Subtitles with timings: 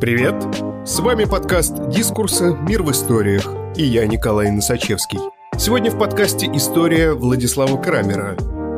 [0.00, 0.36] Привет!
[0.86, 2.54] С вами подкаст «Дискурса.
[2.54, 3.44] Мир в историях»
[3.76, 5.18] и я, Николай Носачевский.
[5.58, 8.36] Сегодня в подкасте история Владислава Крамера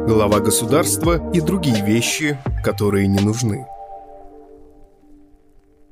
[0.08, 3.66] «Глава государства и другие вещи, которые не нужны».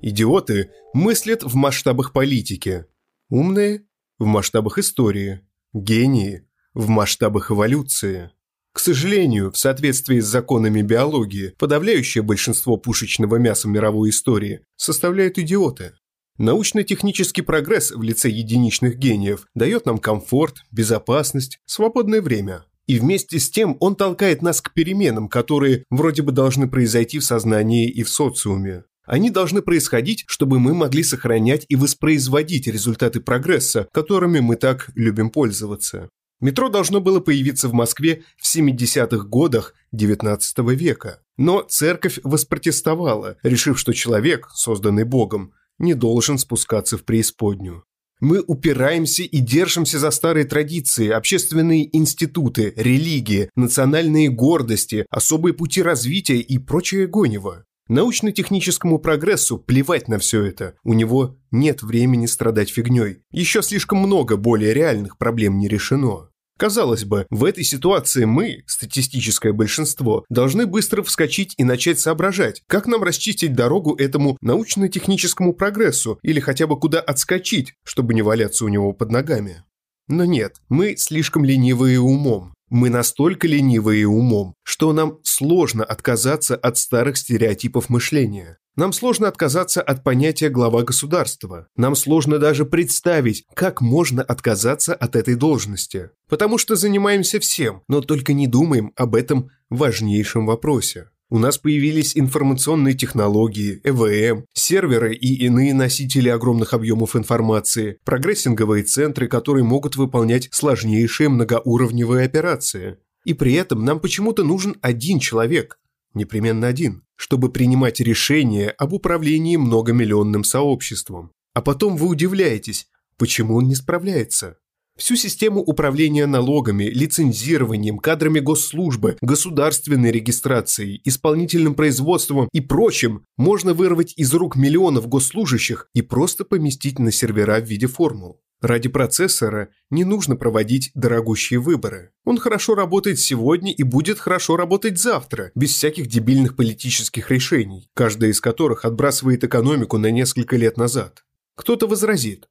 [0.01, 2.87] Идиоты мыслят в масштабах политики,
[3.29, 3.83] умные–
[4.19, 5.43] в масштабах истории,
[5.75, 8.31] гении– в масштабах эволюции–
[8.73, 15.93] к сожалению, в соответствии с законами биологии, подавляющее большинство пушечного мяса мировой истории составляют идиоты.
[16.39, 22.65] Научно-технический прогресс в лице единичных гениев дает нам комфорт, безопасность, свободное время.
[22.87, 27.25] И вместе с тем он толкает нас к переменам, которые вроде бы должны произойти в
[27.25, 28.85] сознании и в социуме.
[29.05, 35.31] Они должны происходить, чтобы мы могли сохранять и воспроизводить результаты прогресса, которыми мы так любим
[35.31, 36.09] пользоваться.
[36.41, 40.39] Метро должно было появиться в Москве в 70-х годах XIX
[40.75, 41.21] века.
[41.37, 47.85] Но церковь воспротестовала, решив, что человек, созданный Богом, не должен спускаться в преисподнюю.
[48.21, 56.39] Мы упираемся и держимся за старые традиции, общественные институты, религии, национальные гордости, особые пути развития
[56.39, 57.65] и прочее гонево.
[57.89, 60.75] Научно-техническому прогрессу плевать на все это.
[60.85, 63.21] У него нет времени страдать фигней.
[63.31, 66.28] Еще слишком много более реальных проблем не решено.
[66.59, 72.89] Казалось бы, в этой ситуации мы, статистическое большинство, должны быстро вскочить и начать соображать, как
[72.89, 78.69] нам расчистить дорогу этому научно-техническому прогрессу или хотя бы куда отскочить, чтобы не валяться у
[78.69, 79.63] него под ногами.
[80.09, 82.55] Но нет, мы слишком ленивые умом.
[82.71, 88.59] Мы настолько ленивые умом, что нам сложно отказаться от старых стереотипов мышления.
[88.79, 91.67] Нам сложно отказаться от понятия глава государства.
[91.75, 96.11] Нам сложно даже представить, как можно отказаться от этой должности.
[96.29, 101.09] Потому что занимаемся всем, но только не думаем об этом важнейшем вопросе.
[101.29, 109.27] У нас появились информационные технологии, ЭВМ, серверы и иные носители огромных объемов информации, прогрессинговые центры,
[109.27, 112.99] которые могут выполнять сложнейшие многоуровневые операции.
[113.25, 115.81] И при этом нам почему-то нужен один человек,
[116.15, 121.33] непременно один, чтобы принимать решения об управлении многомиллионным сообществом.
[121.55, 124.59] А потом вы удивляетесь, почему он не справляется.
[124.99, 134.15] Всю систему управления налогами, лицензированием, кадрами госслужбы, государственной регистрацией, исполнительным производством и прочим можно вырвать
[134.17, 138.41] из рук миллионов госслужащих и просто поместить на сервера в виде формул.
[138.61, 142.11] Ради процессора не нужно проводить дорогущие выборы.
[142.25, 148.31] Он хорошо работает сегодня и будет хорошо работать завтра, без всяких дебильных политических решений, каждая
[148.31, 151.25] из которых отбрасывает экономику на несколько лет назад.
[151.55, 152.49] Кто-то возразит,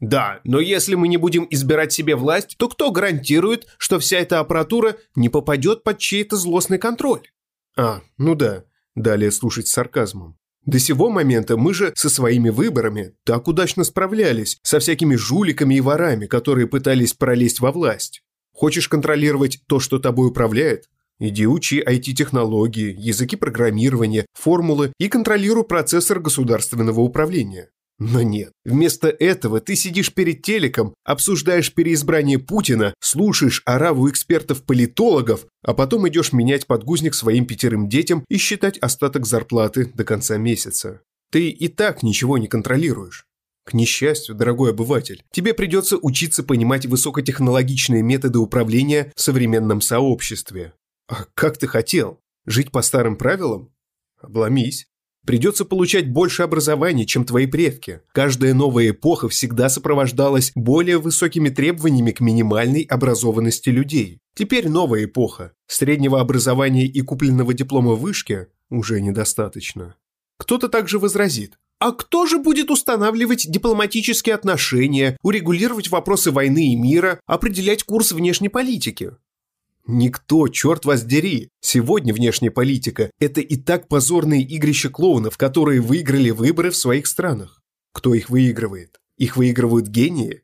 [0.00, 4.40] да, но если мы не будем избирать себе власть, то кто гарантирует, что вся эта
[4.40, 7.22] аппаратура не попадет под чей-то злостный контроль?
[7.76, 8.64] А, ну да.
[8.94, 10.38] Далее слушать с сарказмом.
[10.66, 15.80] До сего момента мы же со своими выборами так удачно справлялись со всякими жуликами и
[15.80, 18.22] ворами, которые пытались пролезть во власть.
[18.52, 20.88] Хочешь контролировать то, что тобой управляет?
[21.20, 27.70] Иди учи IT-технологии, языки программирования, формулы и контролируй процессор государственного управления.
[27.98, 28.52] Но нет.
[28.64, 36.32] Вместо этого ты сидишь перед телеком, обсуждаешь переизбрание Путина, слушаешь ораву экспертов-политологов, а потом идешь
[36.32, 41.00] менять подгузник своим пятерым детям и считать остаток зарплаты до конца месяца.
[41.30, 43.26] Ты и так ничего не контролируешь.
[43.64, 50.74] К несчастью, дорогой обыватель, тебе придется учиться понимать высокотехнологичные методы управления в современном сообществе.
[51.08, 52.20] А как ты хотел?
[52.44, 53.72] Жить по старым правилам?
[54.20, 54.86] Обломись.
[55.26, 58.00] Придется получать больше образования, чем твои предки.
[58.12, 64.20] Каждая новая эпоха всегда сопровождалась более высокими требованиями к минимальной образованности людей.
[64.36, 65.52] Теперь новая эпоха.
[65.66, 69.96] Среднего образования и купленного диплома в вышке уже недостаточно.
[70.38, 71.58] Кто-то также возразит.
[71.80, 78.48] А кто же будет устанавливать дипломатические отношения, урегулировать вопросы войны и мира, определять курс внешней
[78.48, 79.10] политики?
[79.86, 81.06] Никто, черт вас.
[81.60, 87.62] Сегодня внешняя политика– это и так позорные игрища клоунов, которые выиграли выборы в своих странах.
[87.92, 89.00] Кто их выигрывает?
[89.16, 90.42] Их выигрывают гении?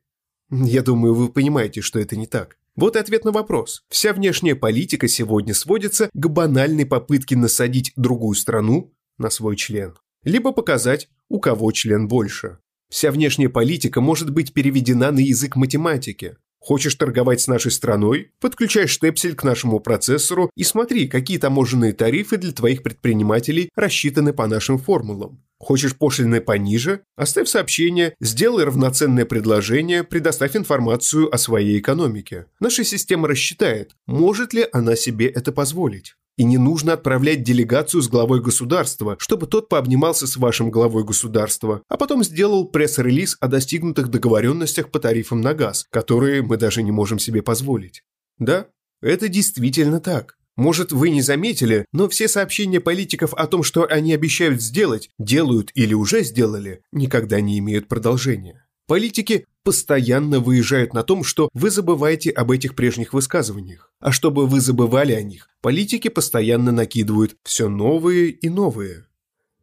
[0.50, 2.56] Я думаю, вы понимаете, что это не так.
[2.77, 3.85] Вот и ответ на вопрос.
[3.89, 9.97] Вся внешняя политика сегодня сводится к банальной попытке насадить другую страну на свой член.
[10.25, 12.59] Либо показать, у кого член больше.
[12.89, 16.37] Вся внешняя политика может быть переведена на язык математики.
[16.64, 18.31] Хочешь торговать с нашей страной?
[18.41, 24.47] Подключай штепсель к нашему процессору и смотри, какие таможенные тарифы для твоих предпринимателей рассчитаны по
[24.47, 25.43] нашим формулам.
[25.59, 27.03] Хочешь пошлины пониже?
[27.17, 32.47] Оставь сообщение, сделай равноценное предложение, предоставь информацию о своей экономике.
[32.61, 36.15] Наша система рассчитает, может ли она себе это позволить.
[36.37, 41.82] И не нужно отправлять делегацию с главой государства, чтобы тот пообнимался с вашим главой государства,
[41.88, 46.90] а потом сделал пресс-релиз о достигнутых договоренностях по тарифам на газ, которые мы даже не
[46.90, 48.02] можем себе позволить.
[48.38, 48.67] Да,
[49.02, 50.37] это действительно так.
[50.56, 55.70] Может, вы не заметили, но все сообщения политиков о том, что они обещают сделать, делают
[55.75, 58.67] или уже сделали, никогда не имеют продолжения.
[58.87, 63.93] Политики постоянно выезжают на том, что вы забываете об этих прежних высказываниях.
[64.00, 69.06] А чтобы вы забывали о них, политики постоянно накидывают все новые и новые.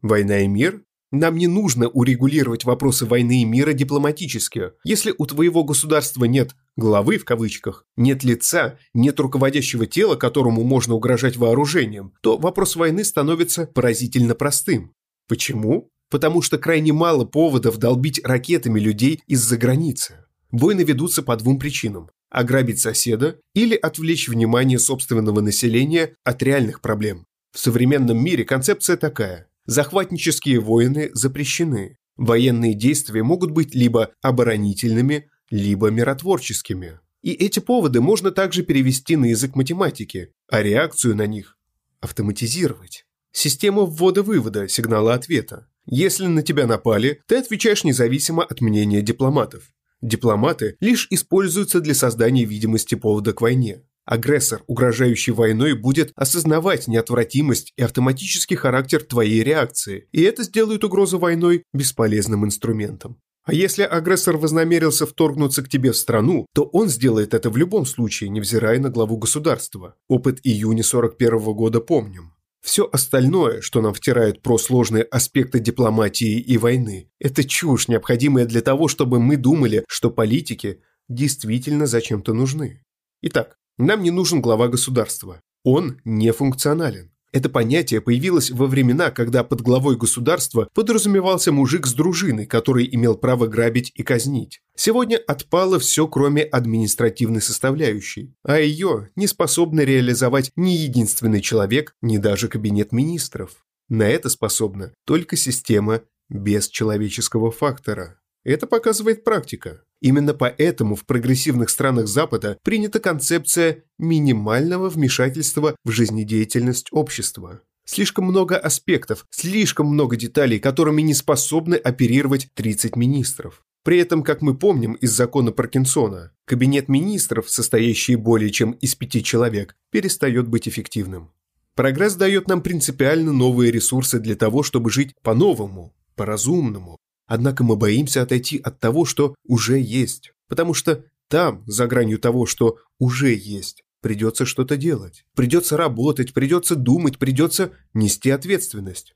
[0.02, 0.82] Война и мир
[1.12, 4.72] нам не нужно урегулировать вопросы войны и мира дипломатически.
[4.84, 10.94] Если у твоего государства нет «главы» в кавычках, нет лица, нет руководящего тела, которому можно
[10.94, 14.94] угрожать вооружением, то вопрос войны становится поразительно простым.
[15.26, 15.90] Почему?
[16.10, 20.24] Потому что крайне мало поводов долбить ракетами людей из-за границы.
[20.50, 27.26] Войны ведутся по двум причинам– ограбить соседа или отвлечь внимание собственного населения от реальных проблем.
[27.52, 31.96] В современном мире концепция такая– Захватнические войны запрещены.
[32.16, 36.98] Военные действия могут быть либо оборонительными, либо миротворческими.
[37.22, 41.56] И эти поводы можно также перевести на язык математики, а реакцию на них
[42.00, 43.04] автоматизировать.
[43.32, 45.68] Система ввода-вывода сигнала ответа.
[45.92, 49.64] Если на тебя напали, ты отвечаешь независимо от мнения дипломатов.
[50.00, 53.82] Дипломаты лишь используются для создания видимости повода к войне.
[54.04, 61.18] Агрессор, угрожающий войной, будет осознавать неотвратимость и автоматический характер твоей реакции, и это сделает угрозу
[61.18, 63.20] войной бесполезным инструментом.
[63.42, 67.84] А если агрессор вознамерился вторгнуться к тебе в страну, то он сделает это в любом
[67.84, 69.96] случае, невзирая на главу государства.
[70.08, 72.32] Опыт июня 41 -го года помним.
[72.62, 78.60] Все остальное, что нам втирают про сложные аспекты дипломатии и войны, это чушь, необходимая для
[78.60, 82.84] того, чтобы мы думали, что политики действительно зачем-то нужны.
[83.22, 85.40] Итак, нам не нужен глава государства.
[85.64, 87.10] Он не функционален.
[87.32, 93.16] Это понятие появилось во времена, когда под главой государства подразумевался мужик с дружиной, который имел
[93.16, 94.60] право грабить и казнить.
[94.76, 102.18] Сегодня отпало все, кроме административной составляющей, а ее не способны реализовать ни единственный человек, ни
[102.18, 103.64] даже кабинет министров.
[103.88, 108.19] На это способна только система без человеческого фактора.
[108.44, 109.82] Это показывает практика.
[110.00, 117.60] Именно поэтому в прогрессивных странах Запада принята концепция минимального вмешательства в жизнедеятельность общества.
[117.84, 123.62] Слишком много аспектов, слишком много деталей, которыми не способны оперировать 30 министров.
[123.82, 129.22] При этом, как мы помним из закона Паркинсона, кабинет министров, состоящий более чем из пяти
[129.24, 131.30] человек, перестает быть эффективным.
[131.74, 136.98] Прогресс дает нам принципиально новые ресурсы для того, чтобы жить по-новому, по-разумному,
[137.30, 142.44] Однако мы боимся отойти от того, что уже есть, потому что там, за гранью того,
[142.44, 145.24] что уже есть, придется что-то делать.
[145.36, 149.14] Придется работать, придется думать, придется нести ответственность.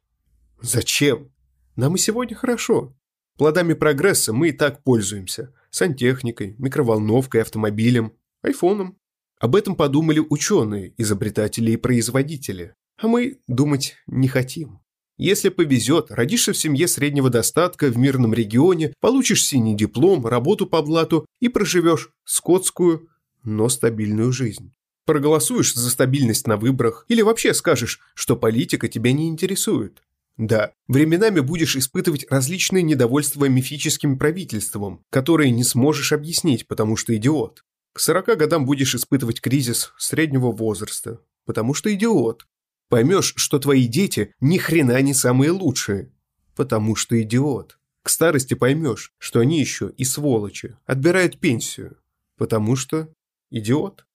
[0.62, 1.32] Зачем?
[1.74, 2.96] Нам и сегодня хорошо.
[3.36, 5.52] Плодами прогресса мы и так пользуемся.
[5.70, 8.12] Сантехникой, микроволновкой, автомобилем,
[8.42, 8.96] айфоном.
[9.40, 12.76] Об этом подумали ученые, изобретатели и производители.
[12.96, 14.83] А мы думать не хотим.
[15.16, 20.82] Если повезет, родишься в семье среднего достатка в мирном регионе, получишь синий диплом, работу по
[20.82, 23.08] блату и проживешь скотскую,
[23.44, 24.72] но стабильную жизнь.
[25.06, 30.02] Проголосуешь за стабильность на выборах или вообще скажешь, что политика тебя не интересует.
[30.36, 37.62] Да, временами будешь испытывать различные недовольства мифическим правительством, которые не сможешь объяснить, потому что идиот.
[37.92, 42.46] К 40 годам будешь испытывать кризис среднего возраста, потому что идиот.
[42.94, 46.12] Поймешь, что твои дети ни хрена не самые лучшие,
[46.54, 47.76] потому что идиот.
[48.04, 51.96] К старости поймешь, что они еще и сволочи, отбирают пенсию,
[52.38, 53.12] потому что
[53.50, 54.06] идиот.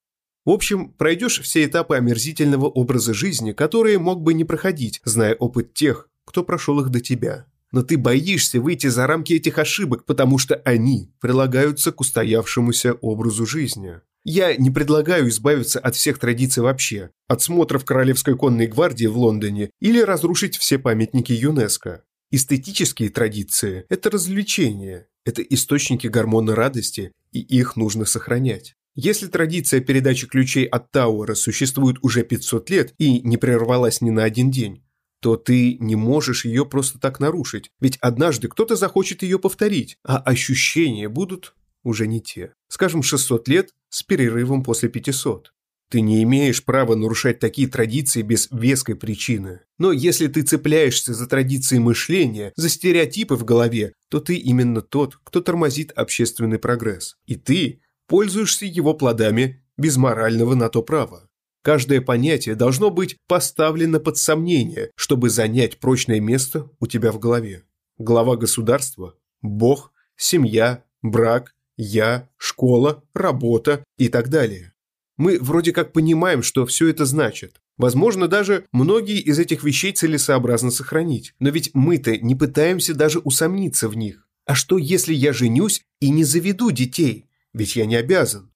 [0.46, 5.74] В общем, пройдешь все этапы омерзительного образа жизни, которые мог бы не проходить, зная опыт
[5.74, 7.48] тех, кто прошел их до тебя.
[7.74, 13.46] Но ты боишься выйти за рамки этих ошибок, потому что они прилагаются к устоявшемуся образу
[13.46, 14.00] жизни.
[14.24, 19.72] Я не предлагаю избавиться от всех традиций вообще, от смотров Королевской конной гвардии в Лондоне
[19.80, 22.04] или разрушить все памятники ЮНЕСКО.
[22.32, 28.76] Эстетические традиции– это развлечения, это источники гормона радости, и их нужно сохранять.
[28.96, 34.24] Если традиция передачи ключей от Тауэра существует уже 500 лет и не прервалась ни на
[34.26, 34.84] один день,
[35.22, 40.18] то ты не можешь ее просто так нарушить, ведь однажды кто-то захочет ее повторить, а
[40.18, 41.56] ощущения будут
[41.90, 42.54] уже не те.
[42.70, 45.52] Скажем, 600 лет с перерывом после 500.
[45.90, 49.62] Ты не имеешь права нарушать такие традиции без веской причины.
[49.80, 55.18] Но если ты цепляешься за традиции мышления, за стереотипы в голове, то ты именно тот,
[55.24, 57.18] кто тормозит общественный прогресс.
[57.26, 61.28] И ты пользуешься его плодами без морального на то права.
[61.64, 67.64] Каждое понятие должно быть поставлено под сомнение, чтобы занять прочное место у тебя в голове.
[67.98, 74.74] Глава государства, Бог, семья, брак, я, школа, работа и так далее.
[75.16, 77.62] Мы вроде как понимаем, что все это значит.
[77.78, 81.34] Возможно, даже многие из этих вещей целесообразно сохранить.
[81.40, 84.28] Но ведь мы-то не пытаемся даже усомниться в них.
[84.46, 87.30] А что, если я женюсь и не заведу детей?
[87.54, 88.52] Ведь я не обязан.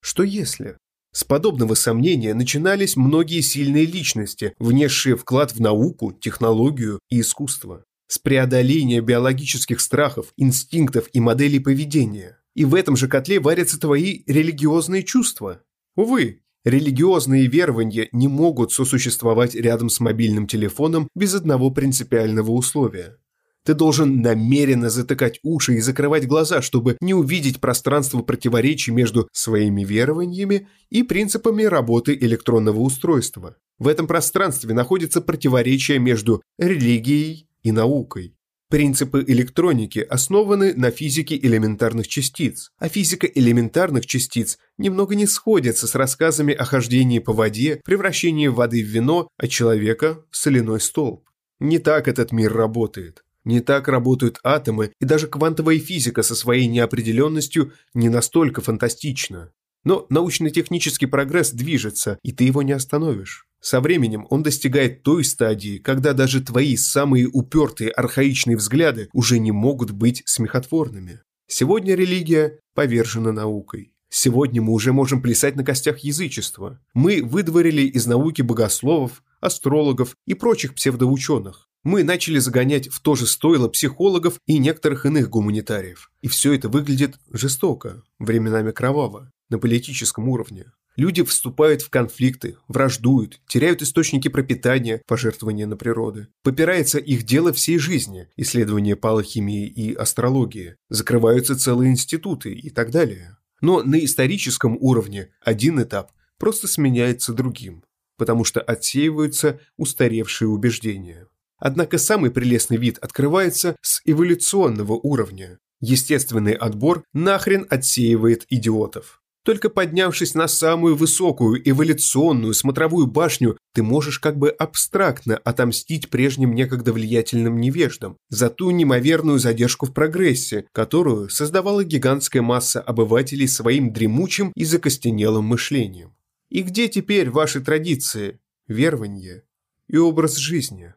[0.00, 0.78] Что если?
[1.12, 7.84] С подобного сомнения начинались многие сильные личности, внесшие вклад в науку, технологию и искусство.
[8.08, 12.38] С преодоления биологических страхов, инстинктов и моделей поведения.
[12.54, 15.62] И в этом же котле варятся твои религиозные чувства.
[15.96, 23.18] Увы, религиозные верования не могут сосуществовать рядом с мобильным телефоном без одного принципиального условия.
[23.64, 29.84] Ты должен намеренно затыкать уши и закрывать глаза, чтобы не увидеть пространство противоречий между своими
[29.84, 33.56] верованиями и принципами работы электронного устройства.
[33.78, 38.34] В этом пространстве находится противоречие между религией и наукой.
[38.72, 45.94] Принципы электроники основаны на физике элементарных частиц, а физика элементарных частиц немного не сходится с
[45.94, 51.28] рассказами о хождении по воде, превращении воды в вино, а человека в соляной столб.
[51.60, 53.24] Не так этот мир работает.
[53.44, 59.52] Не так работают атомы, и даже квантовая физика со своей неопределенностью не настолько фантастична.
[59.84, 63.46] Но научно-технический прогресс движется, и ты его не остановишь.
[63.62, 69.52] Со временем он достигает той стадии, когда даже твои самые упертые архаичные взгляды уже не
[69.52, 71.20] могут быть смехотворными.
[71.46, 73.92] Сегодня религия повержена наукой.
[74.10, 76.80] Сегодня мы уже можем плясать на костях язычества.
[76.92, 81.68] Мы выдворили из науки богословов, астрологов и прочих псевдоученых.
[81.84, 86.10] Мы начали загонять в то же стойло психологов и некоторых иных гуманитариев.
[86.20, 90.72] И все это выглядит жестоко, временами кроваво, на политическом уровне.
[90.96, 96.26] Люди вступают в конфликты, враждуют, теряют источники пропитания, пожертвования на природу.
[96.42, 100.76] Попирается их дело всей жизни, исследования палохимии и астрологии.
[100.90, 103.38] Закрываются целые институты и так далее.
[103.62, 107.84] Но на историческом уровне один этап просто сменяется другим,
[108.18, 111.26] потому что отсеиваются устаревшие убеждения.
[111.58, 115.58] Однако самый прелестный вид открывается с эволюционного уровня.
[115.80, 119.21] Естественный отбор нахрен отсеивает идиотов.
[119.44, 126.54] Только поднявшись на самую высокую эволюционную смотровую башню, ты можешь как бы абстрактно отомстить прежним
[126.54, 133.92] некогда влиятельным невеждам за ту неимоверную задержку в прогрессе, которую создавала гигантская масса обывателей своим
[133.92, 136.14] дремучим и закостенелым мышлением.
[136.48, 139.42] И где теперь ваши традиции, верования
[139.88, 140.94] и образ жизни?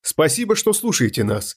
[0.00, 1.56] Спасибо, что слушаете нас.